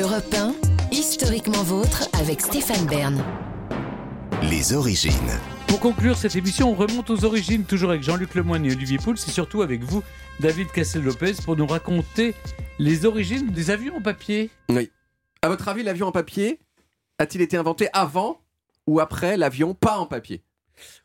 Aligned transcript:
Europe 0.00 0.32
1, 0.32 0.54
historiquement 0.92 1.64
vôtre 1.64 2.08
avec 2.20 2.40
Stéphane 2.40 2.86
Bern. 2.86 3.20
Les 4.48 4.72
origines. 4.72 5.12
Pour 5.66 5.80
conclure 5.80 6.16
cette 6.16 6.36
émission, 6.36 6.70
on 6.70 6.74
remonte 6.74 7.10
aux 7.10 7.24
origines, 7.24 7.64
toujours 7.64 7.90
avec 7.90 8.04
Jean-Luc 8.04 8.36
Lemoyne 8.36 8.64
et 8.64 8.70
Olivier 8.70 8.98
Pouls, 8.98 9.14
et 9.14 9.30
surtout 9.30 9.62
avec 9.62 9.82
vous, 9.82 10.04
David 10.38 10.70
Castel-Lopez, 10.70 11.42
pour 11.44 11.56
nous 11.56 11.66
raconter 11.66 12.36
les 12.78 13.06
origines 13.06 13.48
des 13.48 13.70
avions 13.70 13.96
en 13.96 14.00
papier. 14.00 14.50
Oui. 14.68 14.88
À 15.42 15.48
votre 15.48 15.66
avis, 15.66 15.82
l'avion 15.82 16.06
en 16.06 16.12
papier 16.12 16.60
a-t-il 17.18 17.42
été 17.42 17.56
inventé 17.56 17.88
avant 17.92 18.40
ou 18.86 19.00
après 19.00 19.36
l'avion 19.36 19.74
pas 19.74 19.98
en 19.98 20.06
papier? 20.06 20.44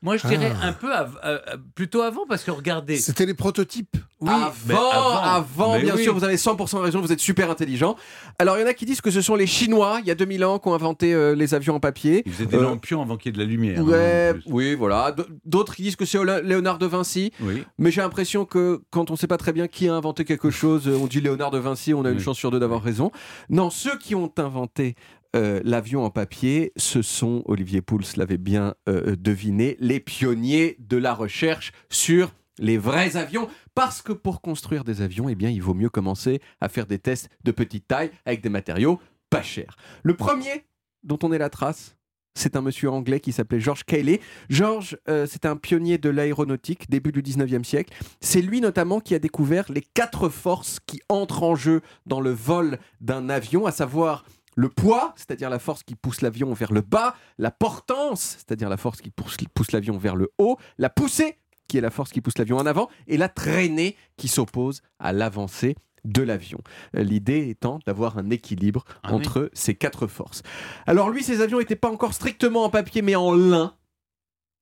Moi, 0.02 0.18
je 0.18 0.28
dirais 0.28 0.52
Ah. 0.62 0.68
un 0.68 0.74
peu 0.74 0.94
av- 0.94 1.20
euh, 1.24 1.40
euh, 1.48 1.58
plutôt 1.76 2.02
avant, 2.02 2.26
parce 2.28 2.44
que 2.44 2.52
regardez. 2.52 2.98
C'était 2.98 3.26
les 3.26 3.34
prototypes. 3.34 3.96
Oui, 4.22 4.30
avant, 4.30 4.52
mais 4.68 4.76
avant, 5.24 5.74
Mais 5.74 5.82
bien 5.84 5.96
oui. 5.96 6.04
sûr, 6.04 6.14
vous 6.14 6.24
avez 6.24 6.38
100% 6.38 6.80
raison, 6.82 7.02
vous 7.02 7.12
êtes 7.12 7.20
super 7.20 7.50
intelligent. 7.52 7.96
Alors, 8.40 8.58
il 8.58 8.62
y 8.62 8.64
en 8.64 8.68
a 8.68 8.74
qui 8.74 8.86
disent 8.86 9.02
que 9.02 9.12
ce 9.12 9.22
sont 9.22 9.36
les 9.36 9.48
Chinois, 9.48 10.00
il 10.02 10.08
y 10.08 10.12
a 10.12 10.16
2000 10.16 10.46
ans, 10.46 10.60
qui 10.60 10.68
ont 10.70 10.74
inventé 10.74 11.14
euh, 11.14 11.36
les 11.36 11.54
avions 11.54 11.76
en 11.76 11.80
papier. 11.82 12.24
Ils 12.26 12.32
faisaient 12.32 12.46
des 12.46 12.56
Euh, 12.58 12.62
lampions 12.62 13.02
avant 13.02 13.18
qu'il 13.18 13.30
y 13.30 13.34
ait 13.34 13.38
de 13.38 13.44
la 13.44 13.50
lumière. 13.50 13.84
Ouais, 13.84 14.30
hein, 14.30 14.40
plus. 14.40 14.44
oui, 14.52 14.76
voilà. 14.76 15.14
D'autres 15.46 15.76
qui 15.76 15.82
disent 15.82 15.96
que 15.98 16.06
c'est 16.06 16.20
Léonard 16.44 16.78
de 16.78 16.86
Vinci. 16.86 17.32
Oui. 17.42 17.64
Mais 17.78 17.92
j'ai 17.92 18.02
l'impression 18.02 18.46
que 18.46 18.82
quand 18.92 19.10
on 19.10 19.14
ne 19.14 19.18
sait 19.18 19.28
pas 19.28 19.38
très 19.38 19.52
bien 19.52 19.68
qui 19.68 19.90
a 19.90 19.94
inventé 19.94 20.24
quelque 20.24 20.50
chose, 20.52 20.88
on 20.88 21.08
dit 21.08 21.20
Léonard 21.20 21.52
de 21.52 21.58
Vinci, 21.60 21.94
on 21.94 22.06
a 22.06 22.10
une 22.10 22.18
Oui. 22.18 22.24
chance 22.24 22.38
sur 22.38 22.50
deux 22.52 22.60
d'avoir 22.60 22.82
raison. 22.82 23.12
Non, 23.50 23.70
ceux 23.70 23.98
qui 23.98 24.16
ont 24.16 24.32
inventé 24.38 24.96
euh, 25.36 25.62
l'avion 25.64 26.04
en 26.04 26.10
papier, 26.10 26.72
ce 26.76 27.02
sont, 27.02 27.42
Olivier 27.46 27.82
Pouls 27.82 28.02
l'avait 28.18 28.38
bien 28.38 28.76
euh, 28.88 29.16
deviné, 29.16 29.78
les 29.80 30.00
pionniers 30.00 30.76
de 30.80 30.98
la 30.98 31.14
recherche 31.14 31.72
sur 31.90 32.34
les 32.60 32.78
vrais 32.78 33.18
avions. 33.18 33.48
Parce 33.76 34.02
que 34.02 34.14
pour 34.14 34.42
construire 34.42 34.84
des 34.84 35.02
avions, 35.02 35.30
eh 35.30 35.36
bien, 35.36 35.50
il 35.50 35.62
vaut 35.62 35.74
mieux 35.74 35.90
commencer 35.90 36.40
à 36.62 36.70
faire 36.70 36.86
des 36.86 37.00
tests 37.00 37.30
de 37.44 37.52
petite 37.52 37.88
taille 37.88 38.12
avec 38.26 38.42
des 38.42 38.50
matériaux 38.50 39.00
pas 39.30 39.42
chers. 39.42 39.76
Le 40.04 40.16
premier 40.16 40.66
dont 41.04 41.18
on 41.24 41.32
est 41.32 41.40
la 41.40 41.50
trace, 41.50 41.96
c'est 42.36 42.56
un 42.56 42.62
monsieur 42.62 42.90
anglais 42.90 43.20
qui 43.20 43.32
s'appelait 43.32 43.60
George 43.60 43.84
Cayley. 43.84 44.20
George, 44.50 44.98
euh, 45.10 45.26
c'est 45.30 45.46
un 45.46 45.56
pionnier 45.56 45.98
de 45.98 46.10
l'aéronautique, 46.10 46.90
début 46.90 47.12
du 47.12 47.22
19e 47.22 47.64
siècle. 47.64 47.94
C'est 48.22 48.42
lui 48.42 48.62
notamment 48.62 49.00
qui 49.00 49.16
a 49.16 49.20
découvert 49.20 49.72
les 49.72 49.82
quatre 49.82 50.30
forces 50.30 50.80
qui 50.86 51.02
entrent 51.10 51.44
en 51.44 51.56
jeu 51.56 51.82
dans 52.06 52.22
le 52.22 52.32
vol 52.32 52.80
d'un 53.02 53.30
avion, 53.30 53.66
à 53.66 53.72
savoir 53.72 54.26
le 54.56 54.70
poids, 54.70 55.14
c'est-à-dire 55.16 55.50
la 55.50 55.60
force 55.60 55.84
qui 55.84 55.96
pousse 55.96 56.22
l'avion 56.22 56.54
vers 56.54 56.72
le 56.72 56.82
bas, 56.82 57.16
la 57.38 57.52
portance, 57.52 58.38
c'est-à-dire 58.38 58.70
la 58.70 58.78
force 58.78 59.02
qui 59.02 59.10
pousse, 59.10 59.38
pousse 59.54 59.72
l'avion 59.72 59.98
vers 59.98 60.16
le 60.16 60.32
haut, 60.38 60.58
la 60.78 60.90
poussée, 60.90 61.38
qui 61.68 61.78
est 61.78 61.82
la 61.82 61.90
force 61.92 62.12
qui 62.12 62.22
pousse 62.22 62.38
l'avion 62.38 62.58
en 62.58 62.66
avant, 62.66 62.90
et 63.08 63.18
la 63.18 63.30
traînée 63.30 63.96
qui 64.18 64.28
s'oppose 64.28 64.82
à 65.00 65.14
l'avancée 65.14 65.76
de 66.06 66.22
l'avion. 66.22 66.60
Euh, 66.98 67.04
L'idée 67.04 67.50
étant 67.50 67.80
d'avoir 67.86 68.18
un 68.18 68.30
équilibre 68.30 68.84
Ah 69.04 69.10
oui. 69.10 69.16
entre 69.16 69.50
ces 69.54 69.74
quatre 69.74 70.08
forces. 70.08 70.44
Alors 70.86 71.10
lui, 71.10 71.24
ces 71.24 71.42
avions 71.42 71.60
n'étaient 71.60 71.76
pas 71.78 71.90
encore 71.90 72.14
strictement 72.14 72.66
en 72.66 72.70
papier, 72.70 73.02
mais 73.02 73.16
en 73.16 73.32
lin. 73.34 73.76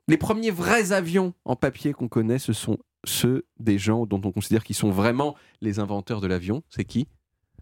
Les 0.08 0.18
premiers 0.18 0.52
vrais 0.52 0.92
avions 0.92 1.34
en 1.46 1.56
papier 1.56 1.94
qu'on 1.94 2.08
connaît, 2.08 2.40
ce 2.40 2.54
sont 2.54 2.78
ceux 3.06 3.46
des 3.60 3.80
gens 3.80 4.06
dont 4.06 4.22
on 4.24 4.32
considère 4.32 4.64
qu'ils 4.64 4.76
sont 4.76 4.92
vraiment 4.92 5.36
les 5.62 5.80
inventeurs 5.80 6.22
de 6.22 6.28
l'avion. 6.28 6.62
C'est 6.70 6.86
qui? 6.86 7.08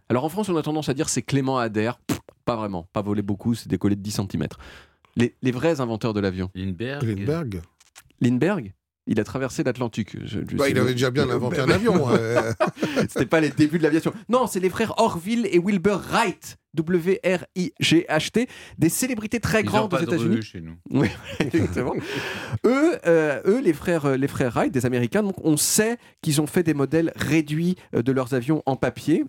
Alors 0.10 0.24
en 0.26 0.30
France, 0.30 0.50
on 0.50 0.58
a 0.58 0.62
tendance 0.64 0.90
à 0.90 0.94
dire 0.94 1.08
c'est 1.10 1.22
Clément 1.22 1.58
Adair. 1.58 2.00
Pff, 2.08 2.20
Pas 2.46 2.56
vraiment, 2.56 2.88
pas 2.94 3.02
volé 3.02 3.22
beaucoup, 3.22 3.54
c'est 3.54 3.68
décollé 3.70 3.96
de 3.96 4.02
10 4.02 4.12
cm. 4.12 4.48
Les, 5.16 5.36
les 5.42 5.52
vrais 5.52 5.82
inventeurs 5.82 6.14
de 6.14 6.20
l'avion. 6.20 6.50
Lindbergh. 6.56 7.04
Lindbergh. 7.04 7.62
Lindbergh, 8.22 8.74
il 9.08 9.20
a 9.20 9.24
traversé 9.24 9.64
l'Atlantique. 9.64 10.16
Bah, 10.54 10.70
il 10.70 10.78
avait 10.80 10.94
déjà 10.94 11.12
bien 11.12 11.30
inventé 11.30 11.60
un 11.60 11.70
avion. 11.70 12.10
euh. 12.10 12.52
C'était 13.08 13.26
pas 13.26 13.40
les 13.40 13.50
débuts 13.50 13.78
de 13.78 13.84
l'aviation. 13.84 14.14
Non, 14.30 14.48
c'est 14.48 14.60
les 14.60 14.70
frères 14.70 14.94
Orville 14.98 15.48
et 15.52 15.60
Wilbur 15.60 16.00
Wright. 16.10 16.58
W-R-I-G-H-T. 16.76 18.48
Des 18.78 18.90
célébrités 18.90 19.40
très 19.40 19.62
Ils 19.62 19.68
ont 19.68 19.72
grandes 19.72 19.86
aux 19.94 19.98
pas 19.98 20.02
de 20.02 20.04
États-Unis. 20.14 20.42
chez 20.42 20.62
nous. 20.62 20.76
Oui, 20.92 21.08
exactement. 21.40 21.94
eux, 22.66 22.98
euh, 23.06 23.42
eux, 23.46 23.60
les 23.62 23.74
frères, 23.74 24.06
euh, 24.06 24.18
les 24.18 24.28
frères 24.28 24.52
Wright, 24.54 24.72
des 24.72 24.86
Américains, 24.86 25.24
donc 25.24 25.36
on 25.44 25.58
sait 25.58 25.98
qu'ils 26.22 26.42
ont 26.42 26.48
fait 26.48 26.64
des 26.64 26.74
modèles 26.74 27.12
réduits 27.16 27.76
euh, 27.96 28.02
de 28.04 28.12
leurs 28.12 28.34
avions 28.34 28.62
en 28.66 28.76
papier. 28.76 29.26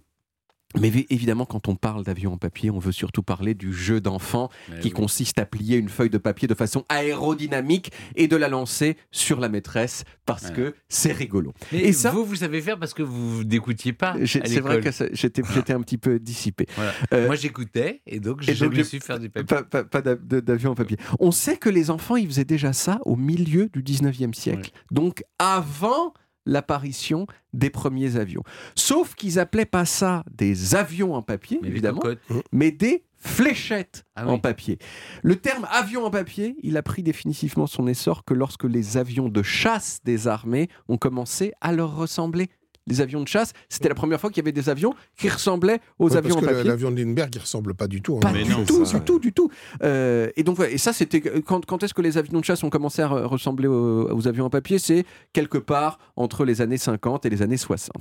Mais 0.78 0.88
vi- 0.90 1.06
évidemment, 1.10 1.46
quand 1.46 1.66
on 1.68 1.74
parle 1.74 2.04
d'avions 2.04 2.32
en 2.34 2.38
papier, 2.38 2.70
on 2.70 2.78
veut 2.78 2.92
surtout 2.92 3.22
parler 3.24 3.54
du 3.54 3.72
jeu 3.72 4.00
d'enfant 4.00 4.50
qui 4.80 4.88
oui. 4.88 4.90
consiste 4.92 5.38
à 5.40 5.44
plier 5.46 5.76
une 5.76 5.88
feuille 5.88 6.10
de 6.10 6.18
papier 6.18 6.46
de 6.46 6.54
façon 6.54 6.84
aérodynamique 6.88 7.90
et 8.14 8.28
de 8.28 8.36
la 8.36 8.48
lancer 8.48 8.96
sur 9.10 9.40
la 9.40 9.48
maîtresse 9.48 10.04
parce 10.26 10.44
Ouais. 10.46 10.52
que 10.52 10.74
c'est 10.88 11.12
rigolo. 11.12 11.52
Mais 11.72 11.80
Et 11.80 11.92
ça- 11.92 12.10
vous, 12.12 12.24
vous 12.24 12.36
savez 12.36 12.60
faire 12.60 12.78
parce 12.78 12.94
que 12.94 13.02
vous 13.02 13.42
n'écoutiez 13.44 13.92
pas. 13.92 14.14
C'est 14.26 14.60
vrai 14.60 14.80
que 14.80 14.90
j'étais 15.12 15.72
un 15.72 15.80
petit 15.82 15.98
peu 15.98 16.18
dissipé. 16.20 16.66
Voilà. 16.76 16.92
Euh, 17.14 17.26
Moi, 17.26 17.34
j'écoutais 17.36 18.02
et 18.06 18.20
donc 18.20 18.42
je 18.42 18.64
me 18.64 18.82
suis 18.84 19.00
faire 19.00 19.18
du 19.18 19.28
papier. 19.28 19.56
Pas, 19.90 20.02
d'avion 20.02 20.70
en 20.70 20.74
papier. 20.74 20.96
On 21.18 21.30
sait 21.32 21.56
que 21.56 21.68
les 21.68 21.90
enfants, 21.90 22.16
ils 22.16 22.26
faisaient 22.28 22.44
déjà 22.44 22.72
ça 22.72 23.00
au 23.04 23.16
milieu 23.16 23.68
du 23.72 23.82
19e 23.82 24.34
siècle. 24.34 24.70
Donc 24.90 25.24
avant 25.38 26.14
l'apparition 26.50 27.26
des 27.54 27.70
premiers 27.70 28.16
avions. 28.16 28.42
Sauf 28.74 29.14
qu'ils 29.14 29.38
appelaient 29.38 29.64
pas 29.64 29.84
ça 29.86 30.24
des 30.30 30.74
avions 30.74 31.14
en 31.14 31.22
papier, 31.22 31.58
Mais 31.62 31.68
évidemment, 31.68 32.00
cocottes. 32.00 32.44
mais 32.52 32.70
des 32.72 33.04
fléchettes 33.16 34.04
Ah 34.16 34.26
en 34.26 34.38
papier. 34.38 34.78
Le 35.22 35.36
terme 35.36 35.66
avion 35.70 36.04
en 36.04 36.10
papier, 36.10 36.56
il 36.62 36.76
a 36.76 36.82
pris 36.82 37.02
définitivement 37.02 37.66
son 37.66 37.86
essor 37.86 38.24
que 38.24 38.34
lorsque 38.34 38.64
les 38.64 38.96
avions 38.96 39.28
de 39.28 39.42
chasse 39.42 40.00
des 40.04 40.26
armées 40.26 40.68
ont 40.88 40.96
commencé 40.98 41.52
à 41.60 41.72
leur 41.72 41.94
ressembler. 41.96 42.48
Les 42.86 43.00
avions 43.00 43.20
de 43.22 43.28
chasse, 43.28 43.52
c'était 43.68 43.88
la 43.88 43.94
première 43.94 44.20
fois 44.20 44.30
qu'il 44.30 44.38
y 44.38 44.44
avait 44.44 44.52
des 44.52 44.68
avions 44.68 44.94
qui 45.16 45.28
ressemblaient 45.28 45.80
aux 45.98 46.10
Ouais, 46.10 46.16
avions 46.16 46.34
parce 46.36 46.44
en 46.44 46.48
que 46.48 46.52
papier. 46.54 46.68
l'avion 46.70 46.90
de 46.90 46.96
Lindbergh, 47.00 47.34
il 47.34 47.40
ressemble 47.40 47.74
pas 47.74 47.86
du 47.86 48.00
tout. 48.02 48.16
hein. 48.16 48.20
Pas 48.20 48.32
Mais 48.32 48.42
du 48.42 48.50
non, 48.50 48.64
tout, 48.64 48.84
ça, 48.84 48.98
du 48.98 49.04
tout, 49.04 49.18
du 49.18 49.32
tout. 49.32 49.50
Euh, 49.82 50.28
et 50.36 50.42
donc, 50.42 50.58
et 50.60 50.78
ça, 50.78 50.92
c'était 50.92 51.20
quand, 51.20 51.64
quand 51.66 51.82
est-ce 51.82 51.94
que 51.94 52.02
les 52.02 52.18
avions 52.18 52.40
de 52.40 52.44
chasse 52.44 52.64
ont 52.64 52.70
commencé 52.70 53.02
à 53.02 53.08
re- 53.08 53.24
ressembler 53.24 53.68
aux, 53.68 54.10
aux 54.10 54.26
avions 54.28 54.46
en 54.46 54.50
papier? 54.50 54.78
C'est 54.78 55.04
quelque 55.32 55.58
part 55.58 55.98
entre 56.16 56.44
les 56.44 56.60
années 56.62 56.78
50 56.78 57.26
et 57.26 57.30
les 57.30 57.42
années 57.42 57.56
60. 57.58 57.92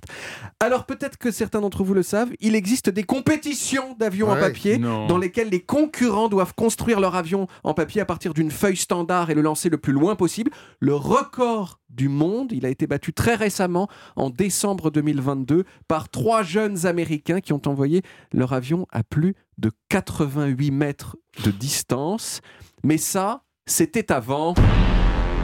Alors, 0.60 0.86
peut-être 0.86 1.18
que 1.18 1.30
certains 1.30 1.62
d'entre 1.62 1.84
vous 1.84 1.94
le 1.94 2.04
savent, 2.04 2.32
il 2.40 2.56
existe 2.56 2.90
des 2.90 3.04
compétitions 3.04 3.96
d'avions 4.00 4.30
en 4.32 4.36
papier 4.36 4.78
Non. 4.78 5.08
dans 5.08 5.18
lesquelles 5.18 5.50
les 5.50 5.62
concurrents 5.62 6.30
doivent 6.30 6.54
construire 6.56 7.00
leur 7.00 7.16
avion 7.16 7.48
en 7.64 7.74
papier 7.74 8.02
à 8.02 8.06
partir 8.06 8.34
d'une 8.34 8.50
feuille 8.52 8.78
standard 8.78 9.30
et 9.30 9.34
le 9.36 9.42
lancer 9.42 9.70
le 9.70 9.78
plus 9.78 9.94
loin 9.94 10.16
possible. 10.16 10.52
Le 10.80 10.96
record 10.96 11.79
du 11.90 12.10
monde, 12.10 12.52
il 12.52 12.66
a 12.66 12.70
été 12.70 12.88
battu 12.88 13.14
très 13.14 13.36
récemment, 13.36 13.88
en 14.16 14.30
décembre 14.30 14.92
2022, 14.92 15.66
par 15.88 16.10
trois 16.10 16.44
jeunes 16.44 16.86
Américains 16.86 17.42
qui 17.42 17.54
ont 17.54 17.62
envoyé 17.66 18.02
leur 18.34 18.54
avion 18.54 18.86
à 18.92 19.04
plus 19.04 19.36
de 19.58 19.72
88 19.90 20.72
mètres 20.72 21.18
de 21.44 21.52
distance. 21.52 22.42
Mais 22.84 22.98
ça, 22.98 23.44
c'était 23.66 24.12
avant 24.12 24.54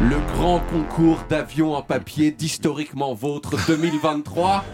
le 0.01 0.17
grand 0.33 0.59
concours 0.59 1.23
d'avions 1.29 1.73
en 1.73 1.81
papier 1.81 2.31
d'Historiquement 2.31 3.13
Vôtre 3.13 3.55
2023. 3.67 4.65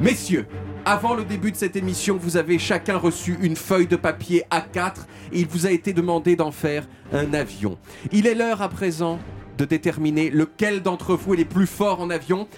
Messieurs, 0.00 0.46
avant 0.84 1.14
le 1.14 1.24
début 1.24 1.52
de 1.52 1.56
cette 1.56 1.76
émission, 1.76 2.16
vous 2.16 2.36
avez 2.36 2.58
chacun 2.58 2.96
reçu 2.96 3.36
une 3.42 3.56
feuille 3.56 3.86
de 3.86 3.96
papier 3.96 4.44
A4 4.50 5.06
et 5.32 5.40
il 5.40 5.46
vous 5.46 5.66
a 5.66 5.70
été 5.70 5.92
demandé 5.92 6.36
d'en 6.36 6.50
faire 6.50 6.88
un 7.12 7.34
avion. 7.34 7.78
Il 8.12 8.26
est 8.26 8.34
l'heure 8.34 8.62
à 8.62 8.68
présent 8.68 9.18
de 9.58 9.64
déterminer 9.66 10.30
lequel 10.30 10.80
d'entre 10.82 11.14
vous 11.14 11.34
est 11.34 11.38
les 11.38 11.44
plus 11.44 11.66
forts 11.66 12.00
en 12.00 12.08
avion. 12.08 12.48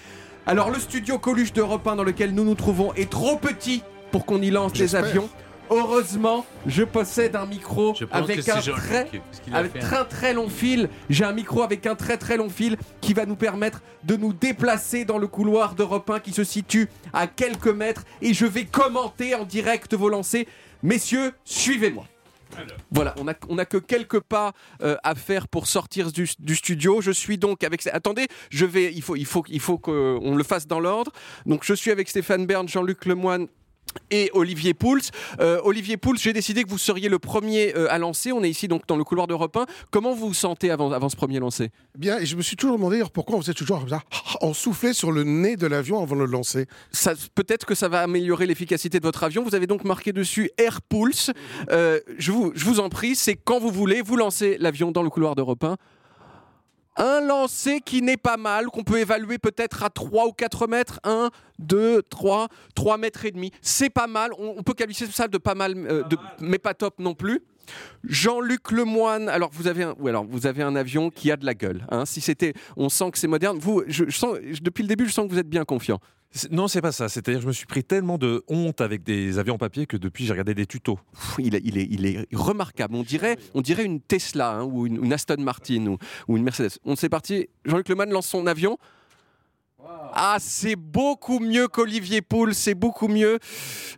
Alors 0.45 0.69
le 0.69 0.79
studio 0.79 1.17
Coluche 1.19 1.51
d'Europe 1.51 1.85
1 1.87 1.97
dans 1.97 2.03
lequel 2.03 2.33
nous 2.33 2.45
nous 2.45 2.55
trouvons 2.55 2.93
est 2.93 3.09
trop 3.09 3.37
petit 3.37 3.83
pour 4.11 4.25
qu'on 4.25 4.41
y 4.41 4.49
lance 4.51 4.73
des 4.73 4.95
avions. 4.95 5.27
Heureusement, 5.73 6.45
je 6.67 6.83
possède 6.83 7.35
un 7.37 7.45
micro 7.45 7.93
Je 7.97 8.03
pense 8.03 8.19
que 8.27 8.31
avec 8.33 8.41
c'est 8.43 8.51
un 8.51 8.59
Jean-Luc, 8.59 8.83
très 8.83 9.05
parce 9.05 9.39
qu'il 9.41 9.53
a 9.55 9.57
avec 9.57 9.71
fait 9.71 9.79
un- 9.79 9.81
très 9.81 10.05
très 10.05 10.33
long 10.33 10.49
fil. 10.49 10.89
J'ai 11.09 11.23
un 11.23 11.31
micro 11.31 11.63
avec 11.63 11.87
un 11.87 11.95
très 11.95 12.17
très 12.17 12.35
long 12.35 12.49
fil 12.49 12.75
qui 12.99 13.13
va 13.13 13.25
nous 13.25 13.37
permettre 13.37 13.81
de 14.03 14.17
nous 14.17 14.33
déplacer 14.33 15.05
dans 15.05 15.17
le 15.17 15.27
couloir 15.27 15.73
d'Europe 15.75 16.09
1 16.09 16.19
qui 16.19 16.33
se 16.33 16.43
situe 16.43 16.89
à 17.13 17.25
quelques 17.27 17.67
mètres 17.69 18.03
et 18.21 18.33
je 18.33 18.45
vais 18.45 18.65
commenter 18.65 19.33
en 19.33 19.45
direct 19.45 19.93
vos 19.93 20.09
lancers. 20.09 20.43
Messieurs, 20.83 21.31
suivez-moi. 21.45 22.05
Voilà, 22.91 23.15
on 23.49 23.57
a, 23.57 23.65
que 23.65 23.77
quelques 23.77 24.19
pas 24.19 24.53
euh, 24.81 24.97
à 25.03 25.15
faire 25.15 25.47
pour 25.47 25.67
sortir 25.67 26.11
du, 26.11 26.27
studio. 26.55 27.01
Je 27.01 27.11
suis 27.11 27.37
donc 27.37 27.63
avec. 27.63 27.85
Attendez, 27.87 28.27
je 28.49 28.65
vais. 28.65 28.93
Il 28.93 29.01
faut, 29.01 29.15
il 29.15 29.25
faut, 29.25 29.43
il 29.47 29.59
faut 29.59 29.77
qu'on 29.77 30.35
le 30.35 30.43
fasse 30.43 30.67
dans 30.67 30.79
l'ordre. 30.79 31.11
Donc, 31.45 31.63
je 31.63 31.73
suis 31.73 31.91
avec 31.91 32.09
Stéphane 32.09 32.45
Bern, 32.45 32.67
Jean-Luc 32.67 33.05
Lemoine 33.05 33.47
et 34.09 34.29
Olivier 34.33 34.73
Pouls. 34.73 34.99
Euh, 35.39 35.59
Olivier 35.63 35.97
Pouls, 35.97 36.17
j'ai 36.17 36.33
décidé 36.33 36.63
que 36.63 36.69
vous 36.69 36.77
seriez 36.77 37.09
le 37.09 37.19
premier 37.19 37.75
euh, 37.75 37.87
à 37.91 37.97
lancer. 37.97 38.31
On 38.31 38.43
est 38.43 38.49
ici 38.49 38.67
donc 38.67 38.87
dans 38.87 38.95
le 38.97 39.03
couloir 39.03 39.27
d'Europe 39.27 39.55
1. 39.57 39.65
Comment 39.91 40.13
vous 40.13 40.27
vous 40.29 40.33
sentez 40.33 40.69
avant, 40.71 40.91
avant 40.91 41.09
ce 41.09 41.15
premier 41.15 41.39
lancer? 41.39 41.69
Bien, 41.97 42.19
et 42.19 42.25
je 42.25 42.35
me 42.35 42.41
suis 42.41 42.55
toujours 42.55 42.77
demandé 42.77 43.01
pourquoi 43.13 43.37
on 43.37 43.41
faisait 43.41 43.53
toujours 43.53 43.79
comme 43.79 43.89
ça, 43.89 44.01
en 44.41 44.53
soufflait 44.53 44.93
sur 44.93 45.11
le 45.11 45.23
nez 45.23 45.55
de 45.57 45.67
l'avion 45.67 46.01
avant 46.01 46.15
de 46.15 46.21
le 46.21 46.27
lancer. 46.27 46.67
Ça- 46.91 47.13
Peut-être 47.35 47.65
que 47.65 47.75
ça 47.75 47.87
va 47.87 48.01
améliorer 48.01 48.45
l'efficacité 48.45 48.99
de 48.99 49.05
votre 49.05 49.23
avion. 49.23 49.43
Vous 49.43 49.55
avez 49.55 49.67
donc 49.67 49.83
marqué 49.83 50.13
dessus 50.13 50.51
Air 50.57 50.81
Pulse. 50.81 51.31
Euh, 51.71 51.99
je, 52.17 52.31
vous, 52.31 52.51
je 52.55 52.65
vous 52.65 52.79
en 52.79 52.89
prie, 52.89 53.15
c'est 53.15 53.35
quand 53.35 53.59
vous 53.59 53.71
voulez, 53.71 54.01
vous 54.01 54.15
lancez 54.17 54.57
l'avion 54.59 54.91
dans 54.91 55.03
le 55.03 55.09
couloir 55.09 55.35
d'Europe 55.35 55.63
1. 55.63 55.77
Un 56.97 57.21
lancer 57.21 57.79
qui 57.79 58.01
n'est 58.01 58.17
pas 58.17 58.37
mal, 58.37 58.65
qu'on 58.67 58.83
peut 58.83 58.99
évaluer 58.99 59.37
peut-être 59.37 59.83
à 59.83 59.89
3 59.89 60.27
ou 60.27 60.33
4 60.33 60.67
mètres. 60.67 60.99
1, 61.03 61.29
2, 61.59 62.01
3, 62.03 62.47
3 62.75 62.97
mètres 62.97 63.25
et 63.25 63.31
demi. 63.31 63.51
C'est 63.61 63.89
pas 63.89 64.07
mal. 64.07 64.31
On, 64.37 64.55
on 64.57 64.63
peut 64.63 64.73
qualifier 64.73 65.07
ça 65.07 65.27
de 65.27 65.37
pas 65.37 65.55
mal, 65.55 65.73
euh, 65.77 66.03
de- 66.03 66.17
mais 66.39 66.57
pas 66.59 66.73
top 66.73 66.99
non 66.99 67.13
plus. 67.13 67.41
Jean-Luc 68.03 68.71
Lemoine, 68.71 69.29
alors 69.29 69.49
vous 69.53 69.67
avez 69.67 69.83
un, 69.83 69.95
ou 69.99 70.07
alors 70.07 70.25
vous 70.25 70.47
avez 70.47 70.63
un 70.63 70.75
avion 70.75 71.09
qui 71.09 71.31
a 71.31 71.37
de 71.37 71.45
la 71.45 71.53
gueule. 71.53 71.85
hein. 71.89 72.05
Si 72.05 72.19
c'était, 72.19 72.53
on 72.75 72.89
sent 72.89 73.11
que 73.11 73.17
c'est 73.17 73.27
moderne. 73.27 73.57
Vous, 73.59 73.83
je, 73.87 74.05
je 74.09 74.17
sens, 74.17 74.37
je- 74.49 74.61
depuis 74.61 74.81
le 74.81 74.87
début, 74.87 75.07
je 75.07 75.13
sens 75.13 75.27
que 75.27 75.31
vous 75.31 75.39
êtes 75.39 75.49
bien 75.49 75.63
confiant. 75.63 75.99
Non, 76.49 76.67
c'est 76.67 76.81
pas 76.81 76.91
ça. 76.91 77.09
C'est-à-dire 77.09 77.41
je 77.41 77.47
me 77.47 77.51
suis 77.51 77.65
pris 77.65 77.83
tellement 77.83 78.17
de 78.17 78.43
honte 78.47 78.79
avec 78.81 79.03
des 79.03 79.37
avions 79.37 79.55
en 79.55 79.57
papier 79.57 79.85
que 79.85 79.97
depuis, 79.97 80.25
j'ai 80.25 80.31
regardé 80.31 80.53
des 80.53 80.65
tutos. 80.65 80.99
Il 81.37 81.55
est, 81.55 82.27
remarquable. 82.33 82.95
On 82.95 83.03
dirait, 83.03 83.37
on 83.53 83.61
dirait 83.61 83.83
une 83.83 83.99
Tesla 83.99 84.51
hein, 84.51 84.63
ou 84.63 84.87
une, 84.87 85.11
Aston 85.11 85.37
Martin 85.39 85.87
ou, 85.87 85.97
ou 86.27 86.37
une 86.37 86.43
Mercedes. 86.43 86.77
On 86.85 86.95
s'est 86.95 87.09
parti. 87.09 87.47
Jean-Luc 87.65 87.89
Lemoine 87.89 88.11
lance 88.11 88.27
son 88.27 88.47
avion. 88.47 88.77
Ah, 90.13 90.37
c'est 90.39 90.75
beaucoup 90.75 91.39
mieux 91.39 91.67
qu'Olivier 91.67 92.21
Poul, 92.21 92.53
c'est 92.53 92.75
beaucoup 92.75 93.07
mieux. 93.07 93.39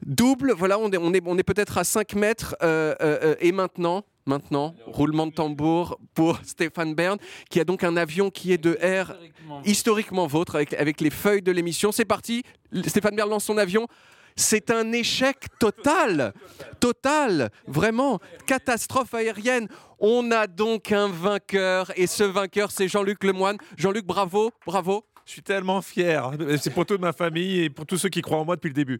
Double, 0.05 0.53
voilà, 0.53 0.77
on 0.77 0.91
est, 0.91 0.97
on 0.97 1.13
est, 1.13 1.21
on 1.25 1.37
est 1.37 1.43
peut-être 1.43 1.77
à 1.77 1.83
5 1.83 2.15
mètres. 2.15 2.55
euh, 2.61 2.93
euh, 3.01 3.19
euh, 3.23 3.35
et 3.39 3.51
maintenant, 3.51 4.03
maintenant, 4.25 4.75
roulement 4.85 5.27
de 5.27 5.33
tambour 5.33 5.99
pour 6.13 6.39
Stéphane 6.43 6.93
Bern, 6.93 7.17
qui 7.49 7.59
a 7.59 7.63
donc 7.63 7.83
un 7.83 7.97
avion 7.97 8.29
qui 8.29 8.53
est 8.53 8.57
de 8.57 8.77
air 8.79 9.17
historiquement 9.65 10.27
vôtre, 10.27 10.55
avec, 10.55 10.73
avec 10.73 11.01
les 11.01 11.09
feuilles 11.09 11.41
de 11.41 11.51
l'émission. 11.51 11.91
C'est 11.91 12.05
parti, 12.05 12.43
Stéphane 12.85 13.15
Bern 13.15 13.29
lance 13.29 13.45
son 13.45 13.57
avion. 13.57 13.87
C'est 14.35 14.71
un 14.71 14.91
échec 14.93 15.45
total, 15.59 16.33
total, 16.79 17.49
vraiment, 17.67 18.19
catastrophe 18.47 19.13
aérienne. 19.13 19.67
On 19.99 20.31
a 20.31 20.47
donc 20.47 20.91
un 20.91 21.07
vainqueur, 21.07 21.91
et 21.95 22.07
ce 22.07 22.23
vainqueur, 22.23 22.71
c'est 22.71 22.87
Jean-Luc 22.87 23.23
Lemoine. 23.23 23.57
Jean-Luc, 23.77 24.05
bravo, 24.05 24.51
bravo. 24.65 25.05
Je 25.25 25.31
suis 25.31 25.41
tellement 25.41 25.81
fier. 25.81 26.31
C'est 26.59 26.73
pour 26.73 26.85
toute 26.85 26.99
ma 27.01 27.13
famille 27.13 27.59
et 27.61 27.69
pour 27.69 27.85
tous 27.85 27.97
ceux 27.97 28.09
qui 28.09 28.21
croient 28.21 28.39
en 28.39 28.45
moi 28.45 28.55
depuis 28.55 28.67
le 28.67 28.73
début. 28.73 28.99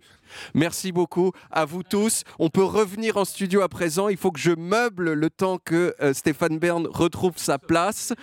Merci 0.53 0.91
beaucoup 0.91 1.31
à 1.51 1.65
vous 1.65 1.83
tous. 1.83 2.23
On 2.39 2.49
peut 2.49 2.63
revenir 2.63 3.17
en 3.17 3.25
studio 3.25 3.61
à 3.61 3.67
présent. 3.69 4.07
Il 4.07 4.17
faut 4.17 4.31
que 4.31 4.39
je 4.39 4.51
meuble 4.51 5.13
le 5.13 5.29
temps 5.29 5.57
que 5.63 5.93
euh, 6.01 6.13
Stéphane 6.13 6.59
Bern 6.59 6.87
retrouve 6.89 7.33
sa 7.35 7.59
place. 7.59 8.13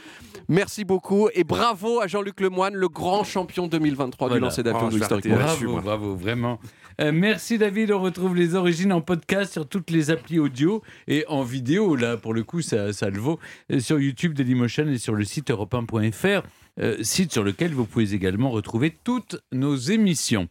Merci 0.48 0.84
beaucoup 0.84 1.28
et 1.34 1.44
bravo 1.44 2.00
à 2.00 2.06
Jean-Luc 2.06 2.40
Lemoine, 2.40 2.74
le 2.74 2.88
grand 2.88 3.22
champion 3.22 3.66
2023 3.68 4.30
du 4.30 4.40
lancer 4.40 4.62
d'avion 4.62 4.88
Oh, 4.92 5.18
Bravo, 5.28 5.68
moi. 5.70 5.80
bravo, 5.82 6.14
vraiment. 6.16 6.58
Euh, 7.00 7.12
merci 7.12 7.56
David, 7.56 7.92
on 7.92 8.00
retrouve 8.00 8.34
les 8.36 8.54
origines 8.54 8.92
en 8.92 9.00
podcast 9.00 9.52
sur 9.52 9.66
toutes 9.66 9.90
les 9.90 10.10
applis 10.10 10.38
audio 10.38 10.82
et 11.08 11.24
en 11.28 11.42
vidéo, 11.42 11.96
là 11.96 12.16
pour 12.18 12.34
le 12.34 12.42
coup 12.44 12.60
ça, 12.60 12.92
ça 12.92 13.08
le 13.08 13.18
vaut, 13.18 13.38
euh, 13.72 13.80
sur 13.80 13.98
YouTube 13.98 14.34
Dailymotion 14.34 14.86
et 14.88 14.98
sur 14.98 15.14
le 15.14 15.24
site 15.24 15.50
europe 15.50 15.72
1.fr, 15.72 16.42
euh, 16.78 17.02
site 17.02 17.32
sur 17.32 17.42
lequel 17.42 17.72
vous 17.72 17.84
pouvez 17.84 18.14
également 18.14 18.50
retrouver 18.50 18.96
toutes 19.02 19.40
nos 19.52 19.76
émissions. 19.76 20.48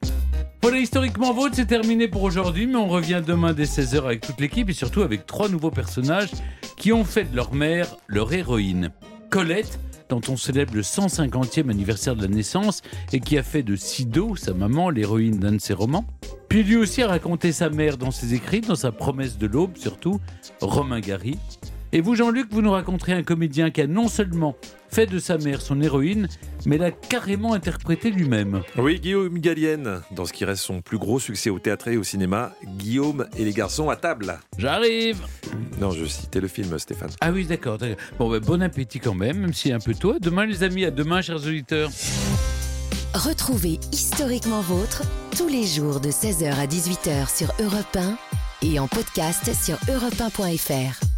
Voilà, 0.62 0.80
historiquement 0.80 1.34
vôtre, 1.34 1.56
c'est 1.56 1.66
terminé 1.66 2.08
pour 2.08 2.24
aujourd'hui, 2.24 2.68
mais 2.68 2.76
on 2.76 2.88
revient 2.88 3.22
demain 3.26 3.54
dès 3.54 3.64
16h 3.64 4.04
avec 4.04 4.22
toute 4.22 4.42
l'équipe 4.42 4.70
et 4.70 4.74
surtout 4.74 5.02
avec 5.02 5.26
trois 5.26 5.48
nouveaux 5.48 5.72
personnages 5.72 6.32
qui 6.76 6.92
ont 6.92 7.06
fait 7.06 7.24
de 7.24 7.36
leur 7.36 7.54
mère 7.54 7.96
leur 8.08 8.34
héroïne. 8.34 8.92
Colette, 9.30 9.80
dont 10.10 10.22
on 10.28 10.36
célèbre 10.36 10.74
le 10.74 10.82
150e 10.82 11.70
anniversaire 11.70 12.16
de 12.16 12.24
la 12.24 12.28
naissance 12.28 12.82
et 13.14 13.20
qui 13.20 13.38
a 13.38 13.44
fait 13.44 13.64
de 13.64 13.76
Sido, 13.76 14.36
sa 14.36 14.54
maman, 14.54 14.90
l'héroïne 14.90 15.40
d'un 15.40 15.54
de 15.54 15.62
ses 15.62 15.74
romans. 15.74 16.06
Puis 16.50 16.64
lui 16.64 16.76
aussi 16.76 17.04
a 17.04 17.08
raconté 17.08 17.52
sa 17.52 17.70
mère 17.70 17.98
dans 17.98 18.12
ses 18.12 18.34
écrits, 18.34 18.62
dans 18.62 18.76
sa 18.76 18.92
promesse 18.92 19.38
de 19.38 19.46
l'aube 19.46 19.78
surtout, 19.78 20.20
Romain 20.62 21.00
Gary. 21.00 21.38
Et 21.92 22.02
vous, 22.02 22.16
Jean-Luc, 22.16 22.48
vous 22.52 22.62
nous 22.62 22.72
raconterez 22.72 23.14
un 23.14 23.24
comédien 23.24 23.72
qui 23.72 23.82
a 23.82 23.88
non 23.88 24.08
seulement 24.08 24.56
fait 24.90 25.08
de 25.08 25.18
sa 25.18 25.38
mère 25.38 25.62
son 25.62 25.82
héroïne, 25.82 26.28
mais 26.66 26.78
l'a 26.78 26.92
carrément 26.92 27.54
interprété 27.54 28.12
lui-même. 28.12 28.62
Oui, 28.78 29.00
Guillaume 29.00 29.40
Gallienne, 29.40 30.02
dans 30.12 30.26
ce 30.26 30.34
qui 30.34 30.46
reste 30.46 30.62
son 30.64 30.82
plus 30.82 31.00
gros 31.00 31.20
succès 31.20 31.50
au 31.50 31.58
théâtre 31.58 31.88
et 31.88 31.98
au 31.98 32.04
cinéma, 32.04 32.54
Guillaume 32.78 33.28
et 33.38 33.44
les 33.44 33.54
garçons 33.54 33.90
à 33.90 33.96
table. 33.96 34.40
J'arrive 34.58 35.18
Non, 35.80 35.92
je 35.92 36.06
citais 36.06 36.42
le 36.42 36.48
film, 36.48 36.78
Stéphane. 36.78 37.10
Ah 37.22 37.32
oui, 37.32 37.46
d'accord. 37.46 37.78
d'accord. 37.78 37.98
Bon, 38.20 38.30
ben, 38.30 38.40
bon 38.40 38.62
appétit 38.62 39.00
quand 39.00 39.16
même, 39.16 39.40
même 39.40 39.52
est 39.52 39.72
un 39.72 39.80
peu 39.80 39.96
tôt. 39.96 40.18
Demain, 40.20 40.46
les 40.46 40.64
amis. 40.64 40.86
À 40.86 40.92
demain, 40.92 41.22
chers 41.22 41.38
auditeurs. 41.38 41.90
Retrouvez 43.16 43.80
Historiquement 43.92 44.62
Vôtre 44.62 45.02
tous 45.36 45.48
les 45.48 45.66
jours 45.66 46.00
de 46.00 46.10
16h 46.10 46.54
à 46.54 46.68
18h 46.68 47.36
sur 47.36 47.52
Europe 47.60 47.98
1 47.98 48.18
et 48.62 48.80
en 48.80 48.88
podcast 48.88 49.52
sur 49.54 49.76
europe1.fr. 49.92 51.09